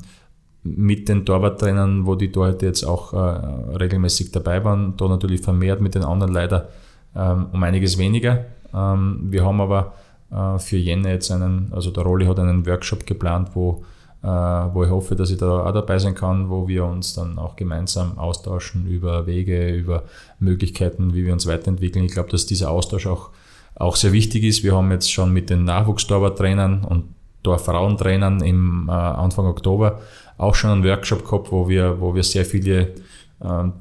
[0.64, 5.80] mit den Torwarttrainern, wo die Torhüter jetzt auch äh, regelmäßig dabei waren, da natürlich vermehrt
[5.80, 6.83] mit den anderen leider ähm,
[7.18, 8.46] um einiges weniger.
[8.74, 9.94] Ähm, wir haben aber
[10.30, 13.84] äh, für Jänner jetzt einen, also der Rolli hat einen Workshop geplant, wo,
[14.22, 17.38] äh, wo ich hoffe, dass ich da auch dabei sein kann, wo wir uns dann
[17.38, 20.04] auch gemeinsam austauschen über Wege, über
[20.40, 22.04] Möglichkeiten, wie wir uns weiterentwickeln.
[22.04, 23.30] Ich glaube, dass dieser Austausch auch,
[23.76, 24.64] auch sehr wichtig ist.
[24.64, 27.04] Wir haben jetzt schon mit den Nachwuchstorwarttrainern und
[27.42, 30.00] Torfrauentrainern im äh, Anfang Oktober
[30.38, 32.94] auch schon einen Workshop gehabt, wo wir, wo wir sehr viele ähm,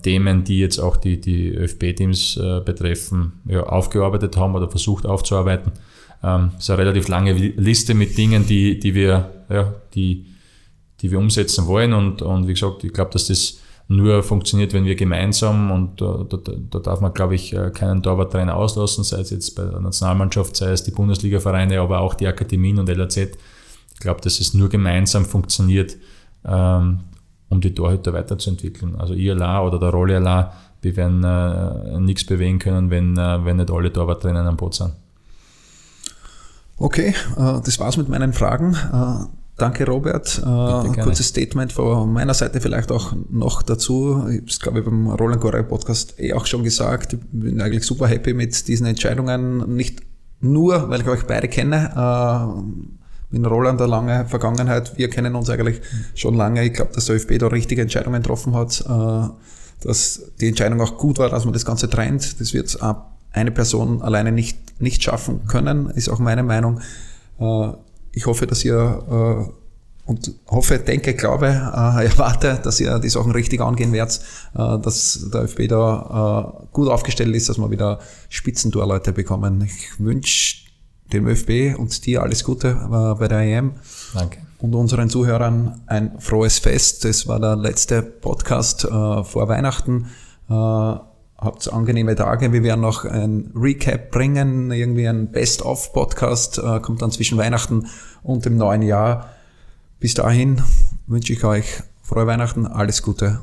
[0.02, 5.72] Themen, die jetzt auch die, die ÖFB-Teams äh, betreffen, ja, aufgearbeitet haben oder versucht aufzuarbeiten.
[6.24, 10.26] Ähm, das ist eine relativ lange Liste mit Dingen, die, die, wir, ja, die,
[11.02, 11.94] die wir umsetzen wollen.
[11.94, 16.26] Und, und wie gesagt, ich glaube, dass das nur funktioniert, wenn wir gemeinsam und äh,
[16.30, 16.38] da,
[16.70, 20.56] da darf man, glaube ich, äh, keinen Torwarttrainer auslassen, sei es jetzt bei der Nationalmannschaft,
[20.56, 23.18] sei es die Bundesliga-Vereine, aber auch die Akademien und LAZ.
[23.18, 25.98] Ich glaube, dass es nur gemeinsam funktioniert,
[26.46, 27.02] ähm,
[27.54, 28.96] um die Torhüter weiterzuentwickeln.
[28.98, 30.48] Also allein oder der Rolle allein,
[30.82, 34.92] wir werden äh, nichts bewegen können, wenn, äh, wenn nicht alle Torwarttrainer am Boot sind.
[36.78, 38.74] Okay, äh, das war's mit meinen Fragen.
[38.74, 39.26] Äh,
[39.58, 40.42] danke, Robert.
[40.44, 44.26] Äh, ein kurzes Statement von meiner Seite vielleicht auch noch dazu.
[44.30, 47.14] Ich habe es, glaube ich, beim Roland Gorey Podcast eh auch schon gesagt.
[47.14, 49.76] Ich bin eigentlich super happy mit diesen Entscheidungen.
[49.76, 50.02] Nicht
[50.42, 51.92] nur, weil ich euch beide kenne,
[53.34, 54.96] mit Roland eine lange Vergangenheit.
[54.96, 55.82] Wir kennen uns eigentlich
[56.14, 56.64] schon lange.
[56.64, 60.98] Ich glaube, dass der ÖFB da richtige Entscheidungen getroffen hat, äh, dass die Entscheidung auch
[60.98, 62.40] gut war, dass man das Ganze trennt.
[62.40, 62.78] Das wird
[63.32, 66.80] eine Person alleine nicht, nicht schaffen können, ist auch meine Meinung.
[67.40, 67.70] Äh,
[68.12, 69.52] ich hoffe, dass ihr äh,
[70.06, 74.20] und hoffe, denke, glaube, erwarte, dass ihr die Sachen richtig angehen werdet,
[74.54, 79.64] dass der ÖFB da gut aufgestellt ist, dass wir wieder Spitzentorleute bekommen.
[79.64, 80.64] Ich wünsche
[81.14, 83.74] dem ÖFB und dir alles Gute äh, bei der EM.
[84.14, 84.40] Danke.
[84.60, 87.06] Und unseren Zuhörern ein frohes Fest.
[87.06, 90.08] Das war der letzte Podcast äh, vor Weihnachten.
[90.50, 90.54] Äh,
[91.44, 92.52] habt angenehme Tage.
[92.54, 97.88] Wir werden noch ein Recap bringen, irgendwie ein Best-of-Podcast, äh, kommt dann zwischen Weihnachten
[98.24, 99.30] und dem neuen Jahr.
[100.00, 100.62] Bis dahin
[101.08, 103.42] wünsche ich euch frohe Weihnachten, alles Gute.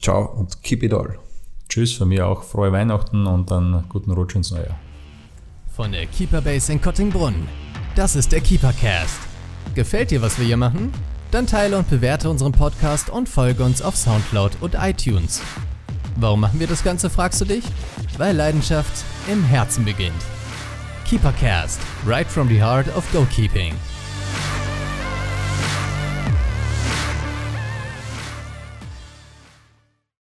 [0.00, 1.18] Ciao und keep it all.
[1.68, 4.85] Tschüss, von mir auch frohe Weihnachten und dann guten Rutsch ins neue Jahr
[5.76, 7.46] von der Keeper Base in Kottingbrunn.
[7.96, 9.18] Das ist der Keeper Cast.
[9.74, 10.90] Gefällt dir, was wir hier machen?
[11.30, 15.42] Dann teile und bewerte unseren Podcast und folge uns auf Soundcloud und iTunes.
[16.16, 17.64] Warum machen wir das Ganze, fragst du dich?
[18.16, 20.14] Weil Leidenschaft im Herzen beginnt.
[21.06, 23.74] Keepercast, right from the heart of goalkeeping.